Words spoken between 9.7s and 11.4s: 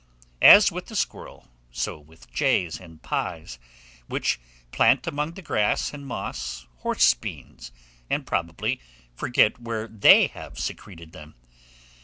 they have secreted them.